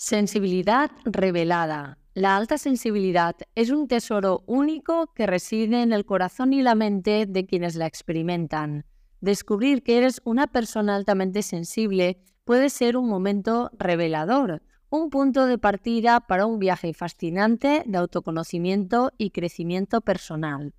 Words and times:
Sensibilidad 0.00 0.92
revelada. 1.04 1.98
La 2.14 2.36
alta 2.36 2.56
sensibilidad 2.56 3.34
es 3.56 3.70
un 3.70 3.88
tesoro 3.88 4.44
único 4.46 5.12
que 5.12 5.26
reside 5.26 5.82
en 5.82 5.92
el 5.92 6.04
corazón 6.04 6.52
y 6.52 6.62
la 6.62 6.76
mente 6.76 7.26
de 7.26 7.46
quienes 7.46 7.74
la 7.74 7.86
experimentan. 7.86 8.86
Descubrir 9.20 9.82
que 9.82 9.98
eres 9.98 10.22
una 10.24 10.46
persona 10.46 10.94
altamente 10.94 11.42
sensible 11.42 12.20
puede 12.44 12.70
ser 12.70 12.96
un 12.96 13.08
momento 13.08 13.72
revelador, 13.76 14.62
un 14.88 15.10
punto 15.10 15.46
de 15.46 15.58
partida 15.58 16.20
para 16.20 16.46
un 16.46 16.60
viaje 16.60 16.94
fascinante 16.94 17.82
de 17.84 17.98
autoconocimiento 17.98 19.10
y 19.18 19.30
crecimiento 19.30 20.00
personal. 20.00 20.74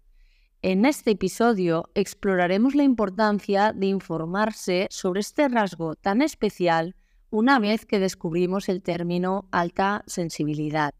En 0.62 0.86
este 0.86 1.12
episodio 1.12 1.90
exploraremos 1.94 2.74
la 2.74 2.84
importancia 2.84 3.74
de 3.74 3.88
informarse 3.88 4.88
sobre 4.90 5.20
este 5.20 5.50
rasgo 5.50 5.96
tan 5.96 6.22
especial 6.22 6.96
una 7.32 7.60
vez 7.60 7.86
que 7.86 8.00
descubrimos 8.00 8.70
el 8.70 8.82
término 8.82 9.46
alta 9.52 10.04
sensibilidad. 10.08 10.94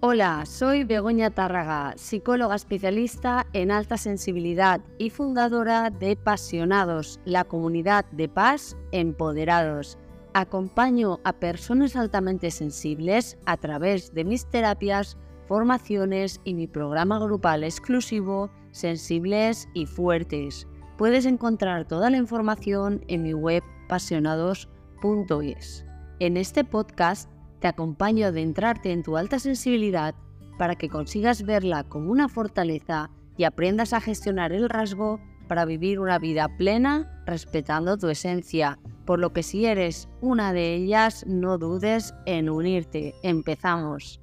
Hola, 0.00 0.44
soy 0.46 0.84
Begoña 0.84 1.30
Tárraga, 1.30 1.94
psicóloga 1.96 2.54
especialista 2.54 3.46
en 3.52 3.72
alta 3.72 3.96
sensibilidad 3.96 4.80
y 4.98 5.10
fundadora 5.10 5.90
de 5.90 6.14
Pasionados, 6.14 7.18
la 7.24 7.42
comunidad 7.42 8.04
de 8.12 8.28
paz 8.28 8.76
empoderados. 8.92 9.98
Acompaño 10.32 11.18
a 11.24 11.32
personas 11.32 11.96
altamente 11.96 12.52
sensibles 12.52 13.36
a 13.46 13.56
través 13.56 14.14
de 14.14 14.24
mis 14.24 14.46
terapias, 14.46 15.16
formaciones 15.46 16.40
y 16.44 16.54
mi 16.54 16.66
programa 16.66 17.18
grupal 17.18 17.64
exclusivo 17.64 18.50
sensibles 18.76 19.68
y 19.72 19.86
fuertes. 19.86 20.68
Puedes 20.98 21.24
encontrar 21.24 21.86
toda 21.86 22.10
la 22.10 22.18
información 22.18 23.02
en 23.08 23.22
mi 23.22 23.32
web 23.32 23.62
pasionados.es. 23.88 25.84
En 26.18 26.36
este 26.36 26.64
podcast 26.64 27.30
te 27.60 27.68
acompaño 27.68 28.26
a 28.26 28.28
adentrarte 28.28 28.92
en 28.92 29.02
tu 29.02 29.16
alta 29.16 29.38
sensibilidad 29.38 30.14
para 30.58 30.74
que 30.76 30.88
consigas 30.88 31.42
verla 31.42 31.84
como 31.84 32.10
una 32.10 32.28
fortaleza 32.28 33.10
y 33.36 33.44
aprendas 33.44 33.92
a 33.92 34.00
gestionar 34.00 34.52
el 34.52 34.68
rasgo 34.68 35.20
para 35.48 35.64
vivir 35.64 36.00
una 36.00 36.18
vida 36.18 36.48
plena 36.56 37.22
respetando 37.26 37.96
tu 37.96 38.08
esencia. 38.08 38.78
Por 39.04 39.18
lo 39.18 39.32
que 39.32 39.42
si 39.42 39.66
eres 39.66 40.08
una 40.20 40.52
de 40.52 40.74
ellas, 40.74 41.24
no 41.26 41.58
dudes 41.58 42.14
en 42.26 42.50
unirte. 42.50 43.14
Empezamos. 43.22 44.20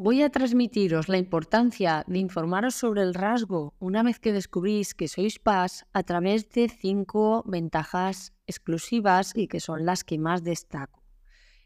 Voy 0.00 0.22
a 0.22 0.30
transmitiros 0.30 1.08
la 1.08 1.18
importancia 1.18 2.04
de 2.06 2.20
informaros 2.20 2.76
sobre 2.76 3.02
el 3.02 3.14
rasgo 3.14 3.74
una 3.80 4.04
vez 4.04 4.20
que 4.20 4.32
descubrís 4.32 4.94
que 4.94 5.08
sois 5.08 5.40
paz 5.40 5.86
a 5.92 6.04
través 6.04 6.48
de 6.50 6.68
cinco 6.68 7.42
ventajas 7.48 8.32
exclusivas 8.46 9.32
y 9.34 9.48
que 9.48 9.58
son 9.58 9.86
las 9.86 10.04
que 10.04 10.16
más 10.16 10.44
destaco. 10.44 11.02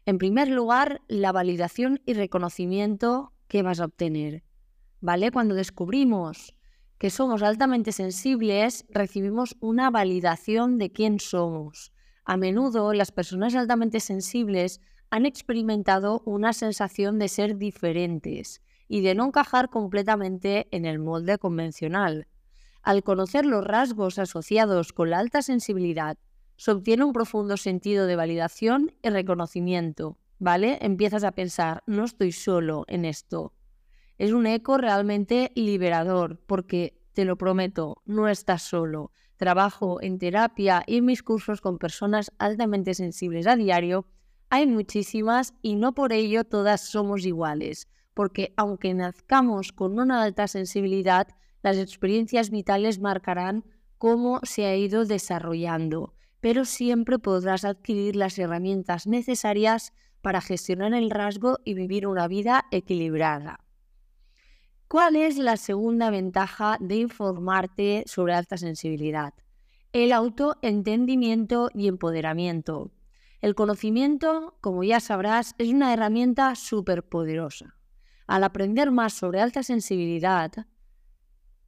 En 0.07 0.17
primer 0.17 0.49
lugar, 0.49 1.01
la 1.07 1.31
validación 1.31 2.01
y 2.07 2.13
reconocimiento 2.13 3.33
que 3.47 3.61
vas 3.61 3.79
a 3.79 3.85
obtener. 3.85 4.43
¿Vale? 4.99 5.29
Cuando 5.29 5.53
descubrimos 5.53 6.55
que 6.97 7.11
somos 7.11 7.43
altamente 7.43 7.91
sensibles, 7.91 8.83
recibimos 8.89 9.57
una 9.59 9.91
validación 9.91 10.79
de 10.79 10.91
quién 10.91 11.19
somos. 11.19 11.93
A 12.25 12.35
menudo 12.37 12.93
las 12.93 13.11
personas 13.11 13.53
altamente 13.53 13.99
sensibles 13.99 14.81
han 15.13 15.27
experimentado 15.27 16.23
una 16.25 16.53
sensación 16.53 17.19
de 17.19 17.27
ser 17.27 17.57
diferentes 17.57 18.63
y 18.87 19.01
de 19.01 19.13
no 19.13 19.27
encajar 19.27 19.69
completamente 19.69 20.67
en 20.71 20.85
el 20.85 20.97
molde 20.97 21.37
convencional. 21.37 22.25
Al 22.81 23.03
conocer 23.03 23.45
los 23.45 23.63
rasgos 23.63 24.17
asociados 24.17 24.91
con 24.91 25.11
la 25.11 25.19
alta 25.19 25.43
sensibilidad, 25.43 26.17
se 26.57 26.71
obtiene 26.71 27.03
un 27.03 27.13
profundo 27.13 27.57
sentido 27.57 28.07
de 28.07 28.15
validación 28.15 28.95
y 29.03 29.09
reconocimiento, 29.09 30.17
¿vale? 30.39 30.79
Empiezas 30.81 31.23
a 31.23 31.33
pensar, 31.33 31.83
no 31.85 32.05
estoy 32.05 32.31
solo 32.31 32.83
en 32.87 33.05
esto. 33.05 33.53
Es 34.17 34.31
un 34.31 34.47
eco 34.47 34.79
realmente 34.79 35.51
liberador, 35.53 36.39
porque 36.47 36.99
te 37.13 37.25
lo 37.25 37.37
prometo, 37.37 38.01
no 38.05 38.27
estás 38.29 38.63
solo. 38.63 39.11
Trabajo 39.37 40.01
en 40.01 40.17
terapia 40.17 40.83
y 40.87 40.97
en 40.97 41.05
mis 41.05 41.21
cursos 41.21 41.61
con 41.61 41.77
personas 41.77 42.31
altamente 42.39 42.95
sensibles 42.95 43.45
a 43.45 43.55
diario 43.55 44.07
hay 44.53 44.67
muchísimas 44.67 45.55
y 45.63 45.73
no 45.73 45.95
por 45.95 46.13
ello 46.13 46.43
todas 46.43 46.81
somos 46.81 47.25
iguales, 47.25 47.87
porque 48.13 48.53
aunque 48.55 48.93
nazcamos 48.93 49.71
con 49.71 49.99
una 49.99 50.21
alta 50.21 50.47
sensibilidad, 50.47 51.27
las 51.63 51.79
experiencias 51.79 52.51
vitales 52.51 52.99
marcarán 52.99 53.65
cómo 53.97 54.39
se 54.43 54.67
ha 54.67 54.75
ido 54.75 55.05
desarrollando, 55.05 56.13
pero 56.39 56.65
siempre 56.65 57.17
podrás 57.17 57.65
adquirir 57.65 58.15
las 58.15 58.37
herramientas 58.37 59.07
necesarias 59.07 59.91
para 60.21 60.39
gestionar 60.39 60.93
el 60.93 61.09
rasgo 61.09 61.57
y 61.65 61.73
vivir 61.73 62.05
una 62.05 62.27
vida 62.27 62.65
equilibrada. 62.69 63.59
¿Cuál 64.87 65.15
es 65.15 65.39
la 65.39 65.57
segunda 65.57 66.11
ventaja 66.11 66.77
de 66.79 66.97
informarte 66.97 68.03
sobre 68.05 68.35
alta 68.35 68.57
sensibilidad? 68.57 69.33
El 69.93 70.11
autoentendimiento 70.11 71.71
y 71.73 71.87
empoderamiento. 71.87 72.91
El 73.43 73.55
conocimiento, 73.55 74.55
como 74.61 74.85
ya 74.85 75.01
sabrás, 75.01 75.53
es 75.57 75.67
una 75.67 75.91
herramienta 75.91 76.55
súper 76.55 77.03
poderosa. 77.03 77.75
Al 78.25 78.45
aprender 78.45 78.89
más 78.89 79.11
sobre 79.11 79.41
alta 79.41 79.63
sensibilidad, 79.63 80.65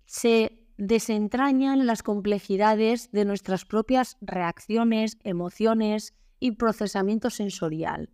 se 0.05 0.65
desentrañan 0.77 1.85
las 1.85 2.01
complejidades 2.01 3.11
de 3.11 3.25
nuestras 3.25 3.65
propias 3.65 4.15
reacciones, 4.21 5.17
emociones 5.25 6.13
y 6.39 6.51
procesamiento 6.51 7.29
sensorial. 7.29 8.09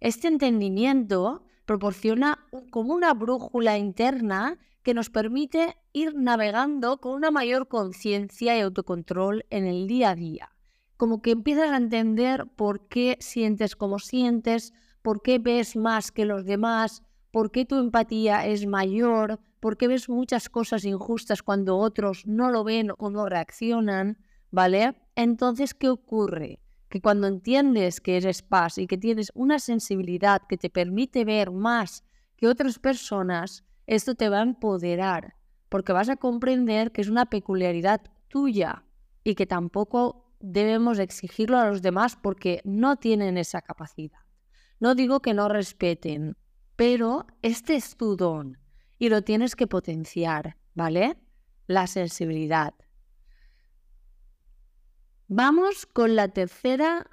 Este 0.00 0.26
entendimiento 0.26 1.44
proporciona 1.66 2.48
como 2.72 2.94
una 2.94 3.14
brújula 3.14 3.78
interna 3.78 4.58
que 4.82 4.92
nos 4.92 5.08
permite 5.08 5.76
ir 5.92 6.16
navegando 6.16 7.00
con 7.00 7.12
una 7.12 7.30
mayor 7.30 7.68
conciencia 7.68 8.58
y 8.58 8.60
autocontrol 8.60 9.46
en 9.50 9.66
el 9.66 9.86
día 9.86 10.10
a 10.10 10.14
día 10.16 10.50
como 10.98 11.22
que 11.22 11.30
empiezas 11.30 11.70
a 11.70 11.76
entender 11.76 12.46
por 12.56 12.88
qué 12.88 13.16
sientes 13.20 13.76
como 13.76 14.00
sientes, 14.00 14.74
por 15.00 15.22
qué 15.22 15.38
ves 15.38 15.76
más 15.76 16.10
que 16.10 16.24
los 16.24 16.44
demás, 16.44 17.04
por 17.30 17.52
qué 17.52 17.64
tu 17.64 17.76
empatía 17.76 18.44
es 18.46 18.66
mayor, 18.66 19.38
por 19.60 19.76
qué 19.76 19.86
ves 19.86 20.08
muchas 20.08 20.48
cosas 20.48 20.84
injustas 20.84 21.42
cuando 21.42 21.78
otros 21.78 22.26
no 22.26 22.50
lo 22.50 22.64
ven 22.64 22.90
o 22.98 23.10
no 23.10 23.28
reaccionan, 23.28 24.18
¿vale? 24.50 25.00
Entonces, 25.14 25.72
¿qué 25.72 25.88
ocurre? 25.88 26.58
Que 26.88 27.00
cuando 27.00 27.28
entiendes 27.28 28.00
que 28.00 28.16
eres 28.16 28.42
paz 28.42 28.76
y 28.76 28.88
que 28.88 28.98
tienes 28.98 29.30
una 29.34 29.60
sensibilidad 29.60 30.42
que 30.48 30.56
te 30.56 30.68
permite 30.68 31.24
ver 31.24 31.52
más 31.52 32.02
que 32.36 32.48
otras 32.48 32.80
personas, 32.80 33.64
esto 33.86 34.16
te 34.16 34.28
va 34.28 34.40
a 34.40 34.42
empoderar, 34.42 35.36
porque 35.68 35.92
vas 35.92 36.08
a 36.08 36.16
comprender 36.16 36.90
que 36.90 37.02
es 37.02 37.08
una 37.08 37.26
peculiaridad 37.26 38.00
tuya 38.26 38.84
y 39.22 39.36
que 39.36 39.46
tampoco 39.46 40.27
debemos 40.40 40.98
exigirlo 40.98 41.58
a 41.58 41.68
los 41.68 41.82
demás 41.82 42.16
porque 42.16 42.60
no 42.64 42.96
tienen 42.96 43.38
esa 43.38 43.62
capacidad. 43.62 44.20
No 44.80 44.94
digo 44.94 45.20
que 45.20 45.34
no 45.34 45.48
respeten, 45.48 46.36
pero 46.76 47.26
este 47.42 47.74
es 47.74 47.96
tu 47.96 48.16
don 48.16 48.58
y 48.98 49.08
lo 49.08 49.22
tienes 49.22 49.56
que 49.56 49.66
potenciar, 49.66 50.56
¿vale? 50.74 51.16
La 51.66 51.86
sensibilidad. 51.86 52.74
Vamos 55.26 55.86
con 55.86 56.16
la 56.16 56.28
tercera 56.28 57.06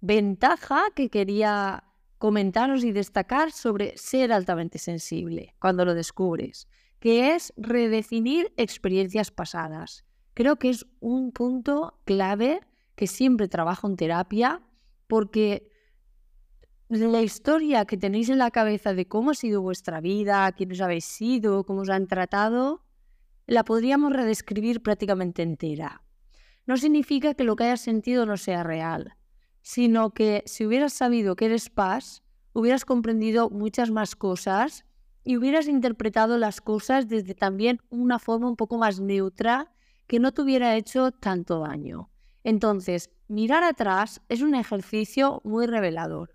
ventaja 0.00 0.82
que 0.94 1.08
quería 1.08 1.84
comentaros 2.18 2.84
y 2.84 2.92
destacar 2.92 3.52
sobre 3.52 3.96
ser 3.96 4.32
altamente 4.32 4.78
sensible 4.78 5.54
cuando 5.58 5.84
lo 5.84 5.94
descubres, 5.94 6.68
que 7.00 7.34
es 7.34 7.52
redefinir 7.56 8.52
experiencias 8.56 9.30
pasadas. 9.30 10.04
Creo 10.34 10.56
que 10.56 10.70
es 10.70 10.86
un 11.00 11.32
punto 11.32 12.00
clave 12.04 12.60
que 12.94 13.06
siempre 13.06 13.48
trabajo 13.48 13.86
en 13.86 13.96
terapia 13.96 14.62
porque 15.06 15.70
la 16.88 17.22
historia 17.22 17.84
que 17.84 17.96
tenéis 17.96 18.28
en 18.28 18.38
la 18.38 18.50
cabeza 18.50 18.94
de 18.94 19.06
cómo 19.06 19.30
ha 19.30 19.34
sido 19.34 19.62
vuestra 19.62 20.00
vida, 20.00 20.50
quiénes 20.52 20.80
habéis 20.80 21.04
sido, 21.04 21.64
cómo 21.64 21.82
os 21.82 21.90
han 21.90 22.06
tratado, 22.06 22.84
la 23.46 23.64
podríamos 23.64 24.12
redescribir 24.12 24.82
prácticamente 24.82 25.42
entera. 25.42 26.02
No 26.66 26.76
significa 26.76 27.34
que 27.34 27.44
lo 27.44 27.56
que 27.56 27.64
hayas 27.64 27.80
sentido 27.80 28.24
no 28.26 28.36
sea 28.36 28.62
real, 28.62 29.16
sino 29.62 30.10
que 30.10 30.42
si 30.46 30.66
hubieras 30.66 30.92
sabido 30.92 31.34
que 31.34 31.46
eres 31.46 31.70
paz, 31.70 32.22
hubieras 32.52 32.84
comprendido 32.84 33.50
muchas 33.50 33.90
más 33.90 34.14
cosas 34.14 34.84
y 35.24 35.36
hubieras 35.36 35.68
interpretado 35.68 36.38
las 36.38 36.60
cosas 36.60 37.08
desde 37.08 37.34
también 37.34 37.80
una 37.90 38.18
forma 38.18 38.48
un 38.48 38.56
poco 38.56 38.78
más 38.78 39.00
neutra 39.00 39.72
que 40.06 40.20
no 40.20 40.32
te 40.32 40.42
hubiera 40.42 40.76
hecho 40.76 41.12
tanto 41.12 41.60
daño. 41.60 42.10
Entonces, 42.44 43.10
mirar 43.28 43.62
atrás 43.62 44.20
es 44.28 44.42
un 44.42 44.54
ejercicio 44.54 45.40
muy 45.44 45.66
revelador. 45.66 46.34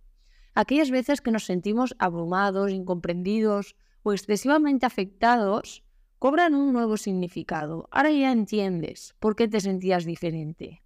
Aquellas 0.55 0.89
veces 0.89 1.21
que 1.21 1.31
nos 1.31 1.45
sentimos 1.45 1.95
abrumados, 1.99 2.71
incomprendidos 2.71 3.75
o 4.03 4.13
excesivamente 4.13 4.85
afectados 4.85 5.83
cobran 6.19 6.55
un 6.55 6.73
nuevo 6.73 6.97
significado. 6.97 7.87
Ahora 7.91 8.11
ya 8.11 8.31
entiendes 8.31 9.15
por 9.19 9.35
qué 9.35 9.47
te 9.47 9.59
sentías 9.59 10.05
diferente. 10.05 10.81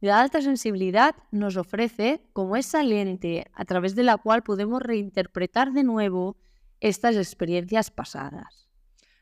La 0.00 0.20
alta 0.20 0.42
sensibilidad 0.42 1.16
nos 1.30 1.56
ofrece 1.56 2.22
como 2.32 2.56
esa 2.56 2.82
lente 2.82 3.46
a 3.54 3.64
través 3.64 3.96
de 3.96 4.02
la 4.02 4.18
cual 4.18 4.42
podemos 4.42 4.82
reinterpretar 4.82 5.72
de 5.72 5.84
nuevo 5.84 6.36
estas 6.80 7.16
experiencias 7.16 7.90
pasadas. 7.90 8.68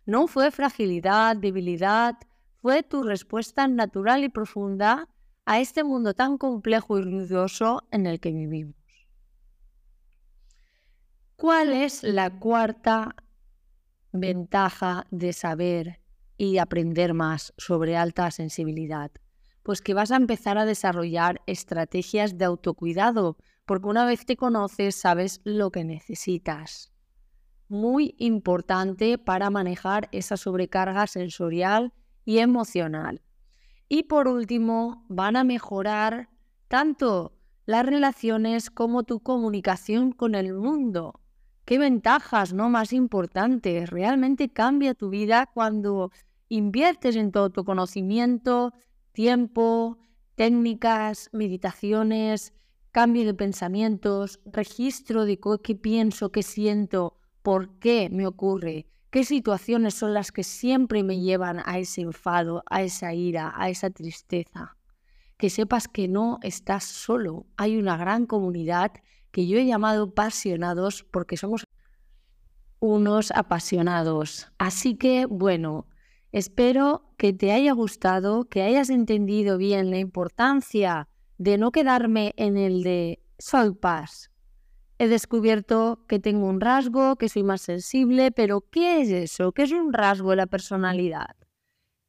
No 0.05 0.26
fue 0.26 0.50
fragilidad, 0.50 1.37
debilidad, 1.37 2.16
fue 2.64 2.82
tu 2.82 3.02
respuesta 3.02 3.69
natural 3.69 4.25
y 4.25 4.31
profunda 4.31 5.11
a 5.44 5.61
este 5.61 5.84
mundo 5.84 6.14
tan 6.14 6.38
complejo 6.38 6.99
y 6.99 7.02
ruidoso 7.02 7.87
en 7.90 8.06
el 8.06 8.20
que 8.20 8.32
vivimos. 8.32 8.75
¿Cuál 11.37 11.75
es 11.75 12.02
la 12.02 12.31
cuarta 12.38 13.16
ventaja 14.12 15.06
de 15.11 15.34
saber 15.34 16.00
y 16.38 16.56
aprender 16.56 17.12
más 17.12 17.52
sobre 17.58 17.99
alta 17.99 18.31
sensibilidad? 18.31 19.11
Pues 19.62 19.82
que 19.82 19.93
vas 19.93 20.11
a 20.11 20.16
empezar 20.16 20.56
a 20.56 20.64
desarrollar 20.64 21.43
estrategias 21.46 22.38
de 22.38 22.46
autocuidado, 22.46 23.37
porque 23.66 23.88
una 23.88 24.06
vez 24.06 24.25
te 24.25 24.38
conoces 24.38 24.94
sabes 24.94 25.43
lo 25.44 25.70
que 25.70 25.84
necesitas. 25.84 26.94
Muy 27.69 28.14
importante 28.16 29.19
para 29.19 29.50
manejar 29.50 30.08
esa 30.12 30.38
sobrecarga 30.38 31.06
sensorial 31.06 31.93
y 32.25 32.38
emocional. 32.38 33.23
Y 33.88 34.05
por 34.05 34.29
último, 34.29 35.05
van 35.09 35.37
a 35.37 35.44
mejorar 35.44 36.29
tanto 36.69 37.32
las 37.67 37.87
relaciones 37.87 38.71
como 38.71 39.05
tu 39.05 39.21
comunicación 39.21 40.12
con 40.12 40.35
el 40.35 40.53
mundo. 40.55 41.21
¿Qué 41.65 41.79
ventajas, 41.79 42.53
no 42.53 42.69
más 42.69 42.93
importantes? 42.93 43.91
Realmente 43.91 44.50
cambia 44.53 44.94
tu 44.94 45.09
vida 45.09 45.50
cuando 45.53 46.11
inviertes 46.49 47.17
en 47.17 47.32
todo 47.32 47.50
tu 47.50 47.65
conocimiento, 47.65 48.73
tiempo, 49.12 49.99
técnicas, 50.35 51.31
meditaciones, 51.32 52.53
cambio 52.93 53.25
de 53.25 53.35
pensamientos, 53.35 54.41
registro 54.44 55.25
de 55.25 55.38
qué 55.62 55.75
pienso, 55.75 56.31
qué 56.31 56.43
siento, 56.43 57.17
por 57.43 57.79
qué 57.79 58.09
me 58.11 58.26
ocurre, 58.26 58.87
¿Qué 59.14 59.22
situaciones 59.22 59.94
son 59.94 60.12
las 60.12 60.32
que 60.32 60.43
siempre 60.43 61.05
me 61.05 61.20
llevan 61.20 61.62
a 61.66 61.78
ese 61.78 62.00
enfado, 62.00 62.64
a 62.69 62.82
esa 62.82 63.14
ira, 63.14 63.55
a 63.55 63.70
esa 63.70 63.88
tristeza? 63.90 64.76
Que 65.37 65.50
sepas 65.50 65.87
que 65.87 66.08
no 66.08 66.40
estás 66.43 66.82
solo. 66.82 67.46
Hay 67.56 67.76
una 67.76 67.96
gran 67.96 68.26
comunidad 68.26 68.90
que 69.31 69.46
yo 69.46 69.56
he 69.56 69.66
llamado 69.66 70.06
apasionados 70.06 71.05
porque 71.05 71.37
somos 71.37 71.64
unos 72.81 73.31
apasionados. 73.31 74.50
Así 74.58 74.96
que, 74.96 75.26
bueno, 75.26 75.87
espero 76.32 77.14
que 77.16 77.32
te 77.32 77.52
haya 77.52 77.70
gustado, 77.70 78.49
que 78.49 78.62
hayas 78.62 78.90
entendido 78.90 79.58
bien 79.58 79.93
la 79.93 79.99
importancia 79.99 81.06
de 81.38 81.56
no 81.56 81.70
quedarme 81.70 82.34
en 82.37 82.56
el 82.56 82.82
de 82.82 83.22
soy 83.38 83.75
paz, 83.76 84.32
he 84.99 85.08
descubierto 85.08 86.05
que 86.08 86.19
tengo 86.19 86.46
un 86.46 86.61
rasgo, 86.61 87.17
que 87.17 87.29
soy 87.29 87.43
más 87.43 87.62
sensible, 87.62 88.31
pero 88.31 88.62
¿qué 88.70 89.00
es 89.00 89.11
eso? 89.11 89.52
¿Qué 89.52 89.62
es 89.62 89.73
un 89.73 89.93
rasgo 89.93 90.31
de 90.31 90.37
la 90.37 90.46
personalidad? 90.46 91.37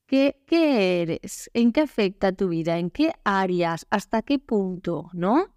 ¿Qué, 0.07 0.43
¿Qué, 0.45 1.01
eres? 1.01 1.49
¿En 1.53 1.71
qué 1.71 1.81
afecta 1.81 2.31
tu 2.31 2.49
vida? 2.49 2.77
¿En 2.77 2.91
qué 2.91 3.13
áreas? 3.23 3.87
¿Hasta 3.89 4.21
qué 4.21 4.37
punto? 4.37 5.09
¿No? 5.13 5.47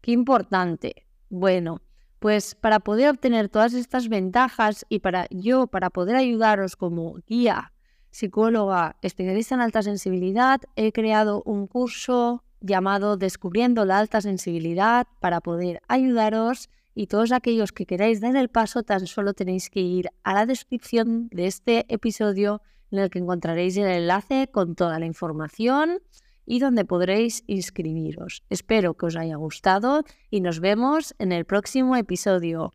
Qué 0.00 0.12
importante. 0.12 1.06
Bueno, 1.28 1.82
pues 2.20 2.54
para 2.54 2.80
poder 2.80 3.10
obtener 3.10 3.48
todas 3.48 3.74
estas 3.74 4.08
ventajas 4.08 4.86
y 4.88 5.00
para 5.00 5.26
yo, 5.30 5.66
para 5.66 5.90
poder 5.90 6.14
ayudaros 6.16 6.76
como 6.76 7.16
guía, 7.26 7.72
psicóloga, 8.10 8.96
especialista 9.02 9.56
en 9.56 9.60
alta 9.60 9.82
sensibilidad, 9.82 10.60
he 10.76 10.92
creado 10.92 11.42
un 11.44 11.66
curso 11.66 12.44
llamado 12.60 13.16
Descubriendo 13.16 13.84
la 13.84 13.98
alta 13.98 14.20
sensibilidad 14.20 15.06
para 15.20 15.40
poder 15.40 15.80
ayudaros 15.88 16.68
y 16.94 17.08
todos 17.08 17.32
aquellos 17.32 17.72
que 17.72 17.86
queráis 17.86 18.20
dar 18.20 18.36
el 18.36 18.48
paso 18.48 18.82
tan 18.82 19.06
solo 19.06 19.34
tenéis 19.34 19.68
que 19.70 19.80
ir 19.80 20.08
a 20.24 20.32
la 20.34 20.46
descripción 20.46 21.28
de 21.28 21.46
este 21.46 21.84
episodio 21.92 22.62
en 22.90 23.00
el 23.00 23.10
que 23.10 23.18
encontraréis 23.18 23.76
el 23.76 23.86
enlace 23.86 24.48
con 24.50 24.74
toda 24.74 24.98
la 24.98 25.06
información 25.06 25.98
y 26.46 26.60
donde 26.60 26.84
podréis 26.84 27.42
inscribiros. 27.46 28.42
Espero 28.48 28.94
que 28.94 29.06
os 29.06 29.16
haya 29.16 29.36
gustado 29.36 30.04
y 30.30 30.40
nos 30.40 30.60
vemos 30.60 31.14
en 31.18 31.32
el 31.32 31.44
próximo 31.44 31.96
episodio. 31.96 32.72